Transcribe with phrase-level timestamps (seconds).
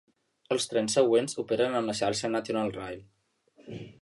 [0.55, 3.05] Els trens següents operen en la xarxa National Rail.